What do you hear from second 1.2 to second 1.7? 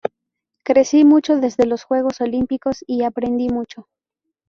desde